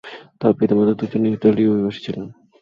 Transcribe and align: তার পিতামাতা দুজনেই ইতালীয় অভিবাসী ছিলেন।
তার 0.39 0.51
পিতামাতা 0.57 0.93
দুজনেই 0.99 1.33
ইতালীয় 1.35 1.69
অভিবাসী 1.71 1.99
ছিলেন। 2.05 2.25